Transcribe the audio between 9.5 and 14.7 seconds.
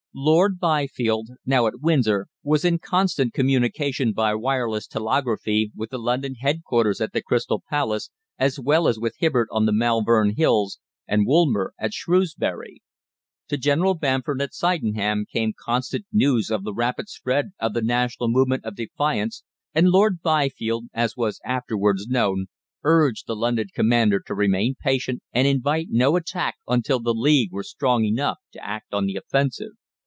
on the Malvern Hills and Woolmer at Shrewsbury. To General Bamford at